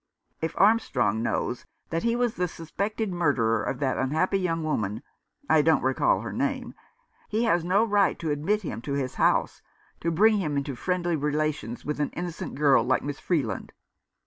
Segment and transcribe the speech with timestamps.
[0.41, 5.03] If Armstrong knows that he was the suspected murderer of that unhappy young woman—
[5.47, 6.73] I don't recall her name—
[7.29, 9.61] he has no right to admit him to his house,
[9.99, 13.73] to bring him into friendly relations with an innocent girl like Miss Freeland."